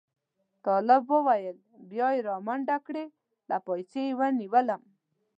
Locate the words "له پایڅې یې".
3.49-4.15